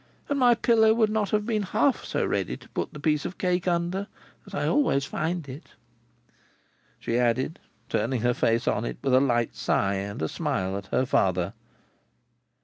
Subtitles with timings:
[0.29, 3.37] And my pillow would not have been half as ready to put the piece of
[3.37, 4.07] cake under,
[4.47, 5.75] as I always find it,"
[6.97, 10.87] she added, turning her face on it with a light sigh, and a smile at
[10.87, 11.53] her father.